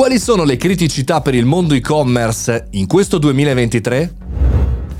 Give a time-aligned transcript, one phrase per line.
[0.00, 4.14] Quali sono le criticità per il mondo e-commerce in questo 2023?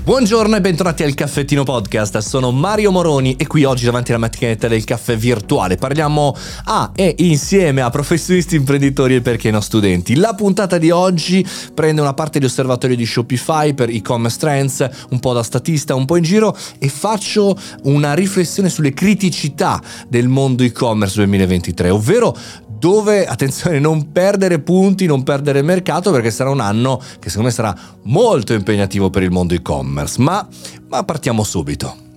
[0.03, 4.67] Buongiorno e bentornati al Caffettino Podcast, sono Mario Moroni e qui oggi davanti alla macchinetta
[4.67, 6.35] del caffè virtuale parliamo
[6.65, 10.15] a e insieme a professionisti, imprenditori e perché no studenti.
[10.15, 11.43] La puntata di oggi
[11.73, 16.05] prende una parte di osservatorio di Shopify per e-commerce trends, un po' da statista, un
[16.05, 22.37] po' in giro e faccio una riflessione sulle criticità del mondo e-commerce 2023, ovvero
[22.81, 27.53] dove, attenzione, non perdere punti, non perdere mercato perché sarà un anno che secondo me
[27.53, 30.19] sarà molto impegnativo per il mondo e-commerce.
[30.19, 30.47] Ma,
[30.87, 32.09] ma partiamo subito.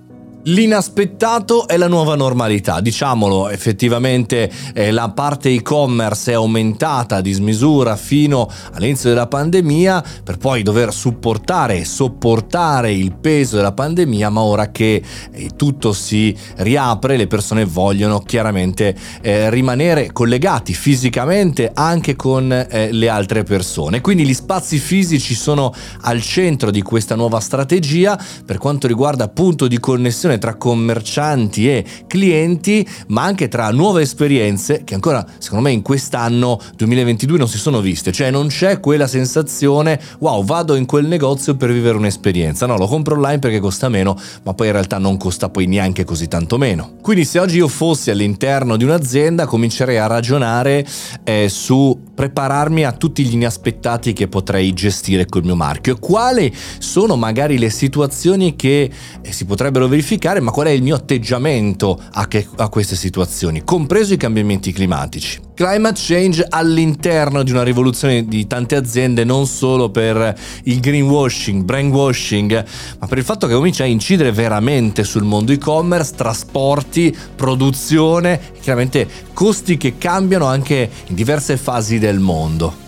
[0.46, 7.96] L'inaspettato è la nuova normalità, diciamolo, effettivamente eh, la parte e-commerce è aumentata a dismisura
[7.96, 14.42] fino all'inizio della pandemia per poi dover supportare e sopportare il peso della pandemia, ma
[14.42, 22.16] ora che eh, tutto si riapre le persone vogliono chiaramente eh, rimanere collegati fisicamente anche
[22.16, 24.02] con eh, le altre persone.
[24.02, 25.72] Quindi gli spazi fisici sono
[26.02, 31.68] al centro di questa nuova strategia per quanto riguarda punto di connessione relazione tra commercianti
[31.68, 37.48] e clienti, ma anche tra nuove esperienze che ancora, secondo me, in quest'anno 2022 non
[37.48, 38.12] si sono viste.
[38.12, 42.66] Cioè non c'è quella sensazione, wow, vado in quel negozio per vivere un'esperienza.
[42.66, 46.04] No, lo compro online perché costa meno, ma poi in realtà non costa poi neanche
[46.04, 46.94] così tanto meno.
[47.00, 50.86] Quindi se oggi io fossi all'interno di un'azienda, comincerei a ragionare
[51.24, 55.98] eh, su prepararmi a tutti gli inaspettati che potrei gestire col mio marchio.
[55.98, 58.90] Quali sono magari le situazioni che
[59.20, 63.64] eh, si potrebbero verificare ma qual è il mio atteggiamento a, che, a queste situazioni,
[63.64, 65.40] compreso i cambiamenti climatici.
[65.54, 72.64] Climate change all'interno di una rivoluzione di tante aziende, non solo per il greenwashing, brainwashing,
[72.98, 79.06] ma per il fatto che comincia a incidere veramente sul mondo e-commerce, trasporti, produzione, chiaramente
[79.32, 82.83] costi che cambiano anche in diverse fasi del mondo.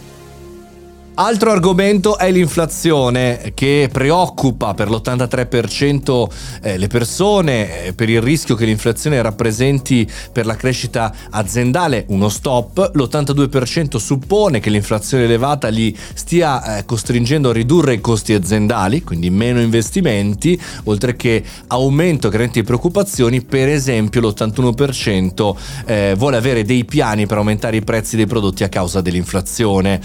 [1.18, 6.26] Altro argomento è l'inflazione che preoccupa per l'83%
[6.60, 12.04] eh, le persone eh, per il rischio che l'inflazione rappresenti per la crescita aziendale.
[12.08, 18.34] Uno stop, l'82% suppone che l'inflazione elevata gli stia eh, costringendo a ridurre i costi
[18.34, 26.84] aziendali, quindi meno investimenti, oltre che aumento di preoccupazioni, per esempio l'81% vuole avere dei
[26.84, 30.00] piani per aumentare i prezzi dei prodotti a causa dell'inflazione.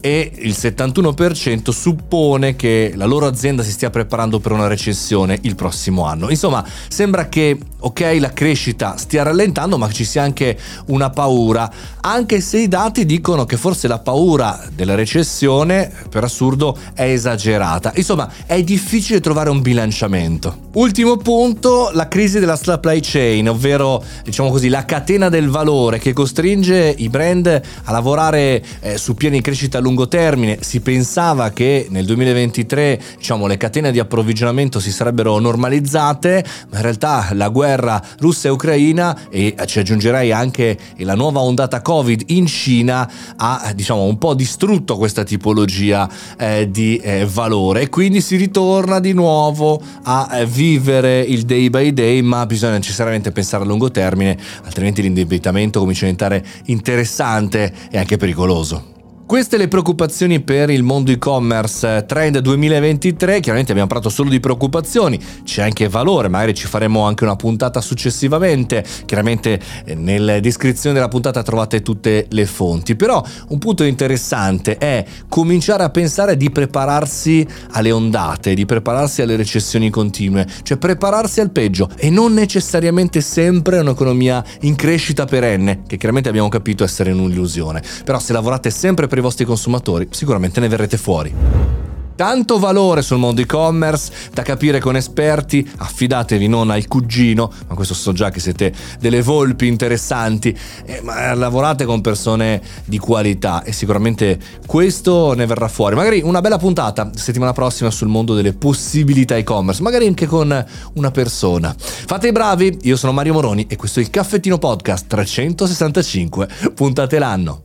[0.00, 5.38] E il il 71% suppone che la loro azienda si stia preparando per una recessione
[5.42, 6.30] il prossimo anno.
[6.30, 10.56] Insomma, sembra che, ok, la crescita stia rallentando, ma ci sia anche
[10.86, 11.70] una paura,
[12.00, 17.92] anche se i dati dicono che forse la paura della recessione, per assurdo, è esagerata.
[17.96, 20.62] Insomma, è difficile trovare un bilanciamento.
[20.74, 26.12] Ultimo punto, la crisi della supply chain, ovvero, diciamo così, la catena del valore che
[26.12, 30.58] costringe i brand a lavorare eh, su piani di crescita a lungo termine termine.
[30.60, 36.82] Si pensava che nel 2023 diciamo, le catene di approvvigionamento si sarebbero normalizzate, ma in
[36.82, 42.46] realtà la guerra russa e ucraina e ci aggiungerei anche la nuova ondata Covid in
[42.46, 48.36] Cina ha diciamo, un po' distrutto questa tipologia eh, di eh, valore e quindi si
[48.36, 53.66] ritorna di nuovo a eh, vivere il day by day, ma bisogna necessariamente pensare a
[53.66, 58.93] lungo termine, altrimenti l'indebitamento comincia a diventare interessante e anche pericoloso.
[59.26, 62.04] Queste le preoccupazioni per il mondo e-commerce.
[62.06, 67.24] Trend 2023, chiaramente abbiamo parlato solo di preoccupazioni, c'è anche valore, magari ci faremo anche
[67.24, 73.58] una puntata successivamente, chiaramente eh, nella descrizione della puntata trovate tutte le fonti, però un
[73.58, 80.46] punto interessante è cominciare a pensare di prepararsi alle ondate, di prepararsi alle recessioni continue,
[80.62, 86.50] cioè prepararsi al peggio e non necessariamente sempre un'economia in crescita perenne, che chiaramente abbiamo
[86.50, 90.96] capito essere un'illusione, però se lavorate sempre per per i vostri consumatori, sicuramente ne verrete
[90.96, 91.32] fuori.
[92.16, 97.94] Tanto valore sul mondo e-commerce da capire con esperti, affidatevi non al cugino, ma questo
[97.94, 103.72] so già che siete delle volpi interessanti, eh, ma lavorate con persone di qualità e
[103.72, 105.96] sicuramente questo ne verrà fuori.
[105.96, 111.10] Magari una bella puntata settimana prossima sul mondo delle possibilità e-commerce, magari anche con una
[111.10, 111.74] persona.
[111.78, 117.18] Fate i bravi, io sono Mario Moroni e questo è il Caffettino Podcast 365 puntate
[117.18, 117.62] l'anno.